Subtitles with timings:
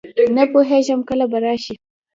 [0.35, 1.75] نه پوهېږم کله به راشي.